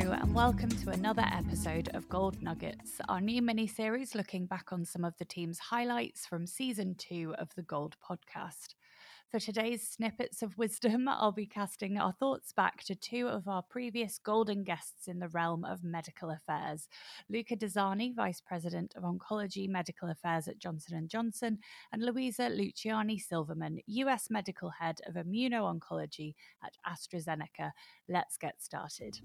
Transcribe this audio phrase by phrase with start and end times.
[0.00, 4.84] and welcome to another episode of Gold Nuggets, our new mini series looking back on
[4.84, 8.74] some of the team's highlights from season two of the Gold podcast.
[9.30, 13.60] For today's snippets of wisdom, I'll be casting our thoughts back to two of our
[13.60, 16.88] previous golden guests in the realm of medical affairs.
[17.28, 21.58] Luca Dezzani, Vice President of Oncology Medical Affairs at Johnson & Johnson,
[21.92, 26.34] and Luisa Luciani Silverman, US Medical Head of Immuno-Oncology
[26.64, 27.72] at AstraZeneca.
[28.08, 29.20] Let's get started.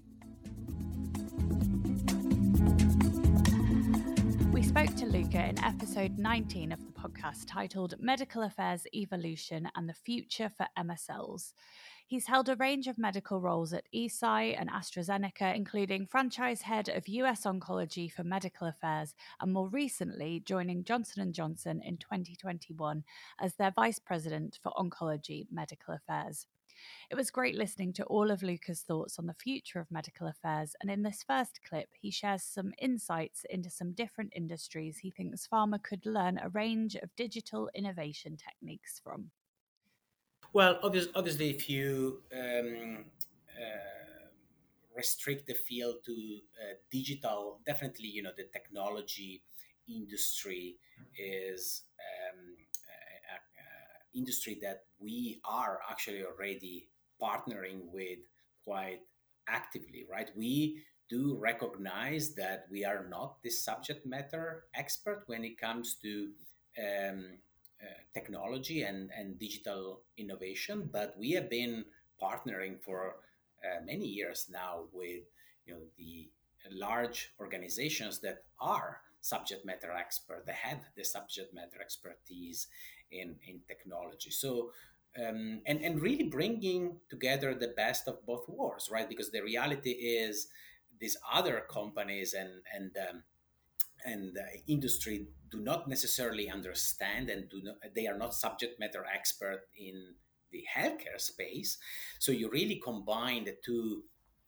[4.74, 9.94] Spoke to Luca in episode 19 of the podcast titled Medical Affairs Evolution and the
[9.94, 11.52] Future for MSLs.
[12.08, 17.06] He's held a range of medical roles at Eisai and AstraZeneca, including franchise head of
[17.06, 23.04] US Oncology for Medical Affairs, and more recently joining Johnson & Johnson in 2021
[23.40, 26.46] as their vice president for Oncology Medical Affairs.
[27.10, 30.74] It was great listening to all of Luca's thoughts on the future of medical affairs,
[30.80, 35.48] and in this first clip, he shares some insights into some different industries he thinks
[35.50, 39.30] pharma could learn a range of digital innovation techniques from.
[40.52, 43.04] Well, obviously, if you um,
[43.48, 44.28] uh,
[44.96, 49.42] restrict the field to uh, digital, definitely, you know, the technology
[49.88, 50.76] industry
[51.18, 52.13] is um,
[54.14, 56.88] industry that we are actually already
[57.20, 58.18] partnering with
[58.64, 59.00] quite
[59.48, 60.30] actively, right?
[60.36, 66.30] We do recognize that we are not the subject matter expert when it comes to
[66.78, 67.24] um,
[67.82, 71.84] uh, technology and, and digital innovation, but we have been
[72.22, 73.16] partnering for
[73.64, 75.24] uh, many years now with
[75.66, 76.28] you know the
[76.70, 82.66] large organizations that are subject matter expert, that have the subject matter expertise
[83.20, 84.30] in, in technology.
[84.30, 84.70] So,
[85.16, 89.08] um, and, and really bringing together the best of both worlds, right?
[89.08, 90.48] Because the reality is
[91.00, 93.22] these other companies and, and, um,
[94.04, 99.62] and industry do not necessarily understand and do not, they are not subject matter expert
[99.76, 100.14] in
[100.50, 101.78] the healthcare space.
[102.18, 104.02] So you really combine the two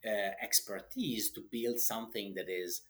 [0.07, 2.83] uh, expertise to build something that is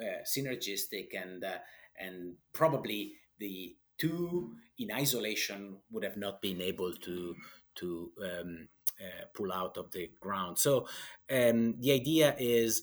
[0.00, 1.58] uh, synergistic and uh,
[1.98, 7.36] and probably the two in isolation would have not been able to
[7.76, 8.68] to um,
[9.00, 10.58] uh, pull out of the ground.
[10.58, 10.88] So
[11.30, 12.82] um, the idea is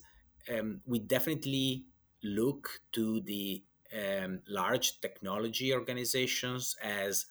[0.50, 1.86] um, we definitely
[2.24, 3.64] look to the
[3.94, 7.26] um, large technology organizations as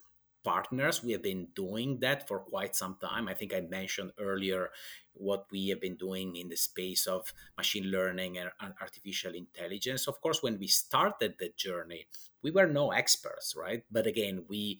[0.46, 1.02] partners.
[1.02, 3.26] We have been doing that for quite some time.
[3.26, 4.70] I think I mentioned earlier
[5.12, 10.06] what we have been doing in the space of machine learning and artificial intelligence.
[10.06, 12.06] Of course, when we started the journey,
[12.42, 13.82] we were no experts, right?
[13.90, 14.78] But again, we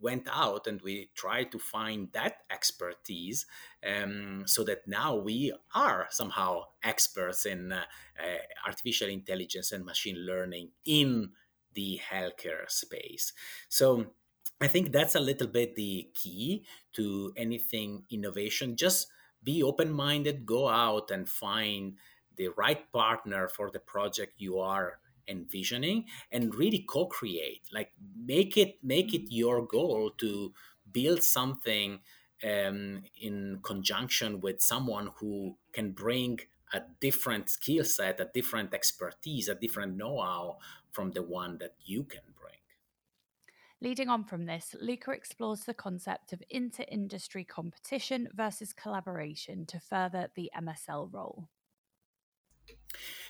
[0.00, 3.46] went out and we tried to find that expertise
[3.84, 7.82] um, so that now we are somehow experts in uh,
[8.18, 11.30] uh, artificial intelligence and machine learning in
[11.74, 13.32] the healthcare space.
[13.68, 14.06] So
[14.60, 16.64] I think that's a little bit the key
[16.94, 18.76] to anything innovation.
[18.76, 19.08] Just
[19.42, 21.96] be open minded, go out and find
[22.36, 28.82] the right partner for the project you are envisioning and really co-create like make it
[28.82, 30.54] make it your goal to
[30.90, 32.00] build something
[32.42, 36.40] um, in conjunction with someone who can bring
[36.72, 40.56] a different skill set a different expertise a different know-how
[40.90, 42.27] from the one that you can
[43.80, 49.78] Leading on from this, Luca explores the concept of inter industry competition versus collaboration to
[49.78, 51.48] further the MSL role.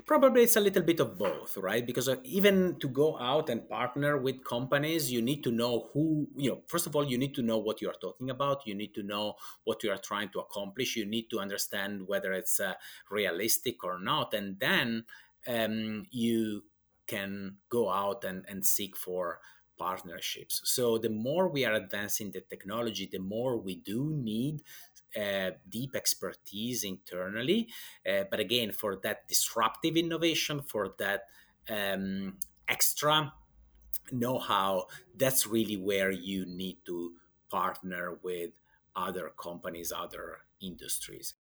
[0.06, 1.84] Probably it's a little bit of both, right?
[1.84, 6.28] Because uh, even to go out and partner with companies, you need to know who,
[6.36, 8.66] you know, first of all, you need to know what you are talking about.
[8.66, 9.34] You need to know
[9.65, 10.97] what you are trying to accomplish.
[10.97, 12.75] You need to understand whether it's uh,
[13.10, 14.32] realistic or not.
[14.32, 15.04] And then
[15.47, 16.65] um, you
[17.06, 19.41] can go out and, and seek for
[19.78, 20.61] partnerships.
[20.65, 24.63] So the more we are advancing the technology, the more we do need
[25.16, 27.69] uh, deep expertise internally.
[28.09, 31.25] Uh, but again, for that disruptive innovation, for that
[31.69, 32.39] um,
[32.69, 33.33] extra
[34.13, 34.86] know how,
[35.16, 37.13] that's really where you need to
[37.51, 38.51] partner with
[38.95, 41.34] other companies, other industries.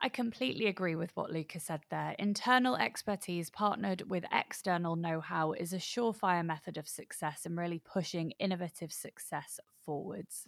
[0.00, 2.14] I completely agree with what Lucas said there.
[2.18, 7.78] Internal expertise partnered with external know how is a surefire method of success and really
[7.78, 10.46] pushing innovative success forwards.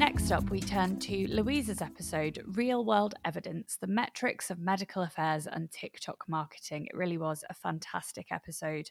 [0.00, 5.46] Next up, we turn to Luisa's episode, Real World Evidence The Metrics of Medical Affairs
[5.46, 6.86] and TikTok Marketing.
[6.86, 8.90] It really was a fantastic episode.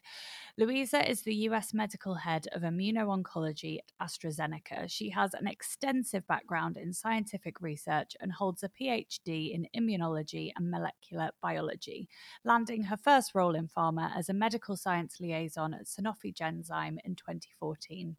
[0.60, 4.88] Luisa is the US medical head of immuno-oncology at AstraZeneca.
[4.88, 10.70] She has an extensive background in scientific research and holds a PhD in immunology and
[10.70, 12.08] molecular biology,
[12.46, 17.16] landing her first role in pharma as a medical science liaison at Sanofi Genzyme in
[17.16, 18.16] 2014.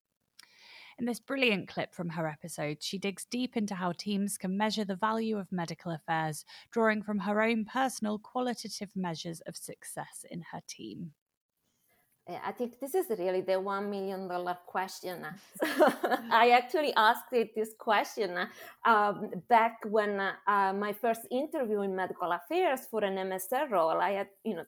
[1.01, 4.85] In this brilliant clip from her episode, she digs deep into how teams can measure
[4.85, 10.43] the value of medical affairs, drawing from her own personal qualitative measures of success in
[10.53, 11.13] her team.
[12.45, 15.25] I think this is really the one million dollar question.
[15.63, 18.37] I actually asked it this question
[18.85, 23.99] um, back when uh, my first interview in medical affairs for an MSL role.
[24.03, 24.65] I had, you know,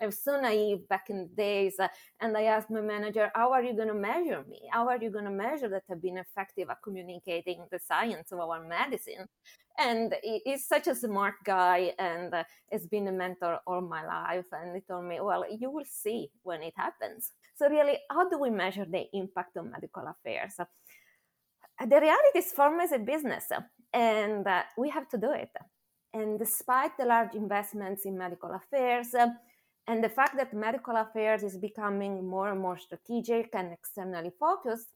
[0.00, 1.74] I was so naive back in the days.
[1.78, 1.88] Uh,
[2.20, 4.60] and I asked my manager, How are you going to measure me?
[4.70, 8.40] How are you going to measure that I've been effective at communicating the science of
[8.40, 9.26] our medicine?
[9.78, 14.44] And he's such a smart guy and uh, has been a mentor all my life.
[14.52, 17.32] And he told me, Well, you will see when it happens.
[17.56, 20.54] So, really, how do we measure the impact of medical affairs?
[20.58, 20.66] Uh,
[21.80, 23.46] the reality is, pharma is a business,
[23.92, 24.46] and
[24.76, 25.50] we have to do it.
[26.14, 29.28] And despite the large investments in medical affairs uh,
[29.86, 34.88] and the fact that medical affairs is becoming more and more strategic and externally focused,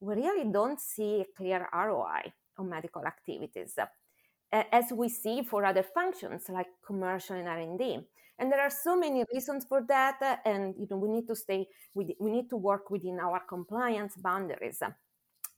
[0.00, 5.64] we really don't see a clear ROI on medical activities, uh, as we see for
[5.64, 7.98] other functions like commercial and R&D.
[8.38, 11.36] And there are so many reasons for that, uh, and you know we need to
[11.36, 11.66] stay.
[11.92, 14.82] With, we need to work within our compliance boundaries.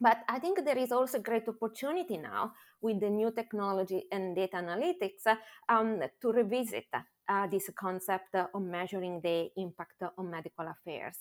[0.03, 4.57] But I think there is also great opportunity now with the new technology and data
[4.57, 5.25] analytics
[5.69, 6.87] um, to revisit
[7.29, 11.19] uh, this concept of measuring the impact on medical affairs.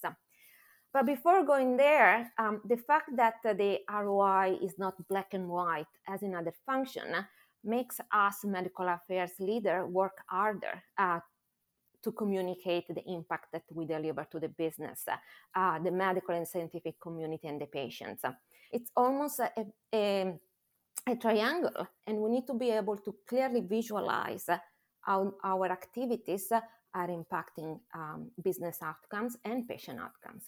[0.92, 5.94] But before going there, um, the fact that the ROI is not black and white
[6.08, 7.24] as in other function
[7.64, 11.20] makes us medical affairs leader work harder uh,
[12.04, 15.06] to communicate the impact that we deliver to the business,
[15.56, 18.24] uh, the medical and scientific community, and the patients
[18.72, 19.52] it's almost a,
[19.94, 20.34] a,
[21.08, 24.48] a triangle, and we need to be able to clearly visualize
[25.02, 26.52] how our activities
[26.94, 30.46] are impacting um, business outcomes and patient outcomes.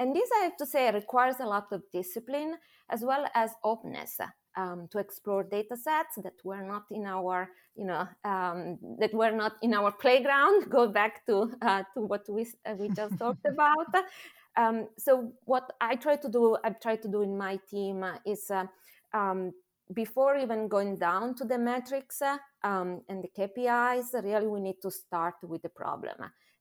[0.00, 2.56] And this, I have to say, requires a lot of discipline
[2.88, 4.18] as well as openness
[4.56, 9.32] um, to explore data sets that were not in our, you know, um, that were
[9.32, 10.66] not in our playground.
[10.70, 13.86] Go back to uh, to what we uh, we just talked about,
[14.58, 18.16] um, so what I try to do, I've tried to do in my team uh,
[18.26, 18.66] is uh,
[19.14, 19.52] um,
[19.94, 24.82] before even going down to the metrics uh, um, and the KPIs, really we need
[24.82, 26.16] to start with the problem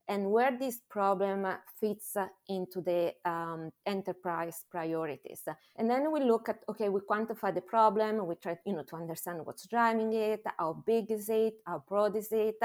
[0.07, 1.45] and where this problem
[1.81, 2.15] fits
[2.47, 5.41] into the um, enterprise priorities.
[5.75, 8.95] And then we look at, okay, we quantify the problem, we try, you know, to
[8.95, 12.55] understand what's driving it, how big is it, how broad is it.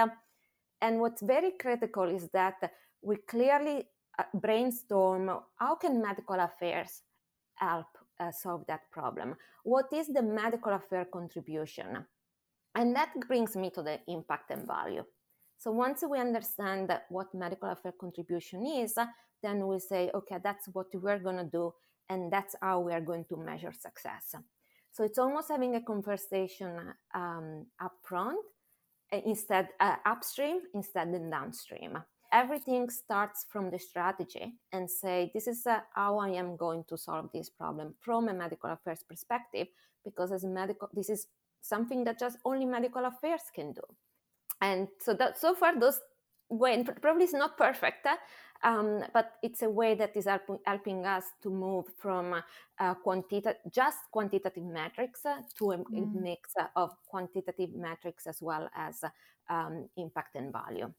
[0.81, 2.70] And what's very critical is that
[3.02, 3.88] we clearly
[4.34, 7.02] brainstorm how can medical affairs
[7.54, 7.86] help
[8.20, 9.34] uh, solve that problem?
[9.64, 12.04] What is the medical affair contribution?
[12.74, 15.04] And that brings me to the impact and value.
[15.58, 18.98] So once we understand what medical affair contribution is
[19.42, 21.72] then we say okay that's what we're going to do
[22.08, 24.34] and that's how we are going to measure success.
[24.92, 26.78] So it's almost having a conversation
[27.14, 28.36] um, upfront
[29.12, 31.98] uh, instead uh, upstream instead than downstream
[32.32, 36.96] everything starts from the strategy and say this is uh, how i am going to
[36.96, 39.69] solve this problem from a medical affairs perspective
[40.05, 41.27] because as a medical this is
[41.60, 43.82] something that just only medical affairs can do
[44.60, 46.01] and so that so far those
[46.48, 48.17] way probably is not perfect uh,
[48.65, 52.43] um, but it's a way that is help, helping us to move from
[52.79, 56.15] uh, quantitative just quantitative metrics uh, to a mm.
[56.15, 59.05] mix of quantitative metrics as well as
[59.51, 60.93] um, impact and value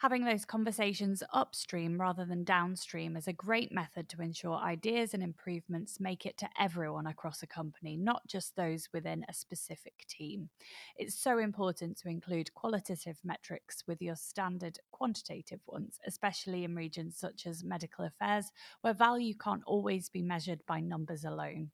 [0.00, 5.24] Having those conversations upstream rather than downstream is a great method to ensure ideas and
[5.24, 10.50] improvements make it to everyone across a company, not just those within a specific team.
[10.96, 17.18] It's so important to include qualitative metrics with your standard quantitative ones, especially in regions
[17.18, 18.52] such as medical affairs,
[18.82, 21.72] where value can't always be measured by numbers alone.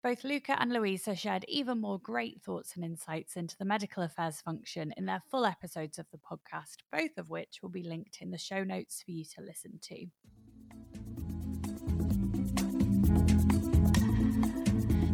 [0.00, 4.40] Both Luca and Luisa shared even more great thoughts and insights into the medical affairs
[4.40, 8.30] function in their full episodes of the podcast, both of which will be linked in
[8.30, 10.06] the show notes for you to listen to.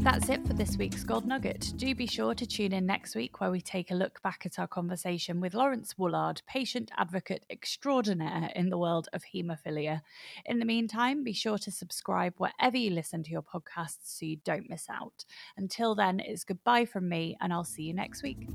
[0.04, 1.72] That's it for this week's Gold Nugget.
[1.76, 4.58] Do be sure to tune in next week where we take a look back at
[4.58, 10.02] our conversation with Lawrence Woolard, patient advocate extraordinaire in the world of haemophilia.
[10.44, 14.36] In the meantime, be sure to subscribe wherever you listen to your podcasts so you
[14.44, 15.24] don't miss out.
[15.56, 18.46] Until then, it's goodbye from me, and I'll see you next week.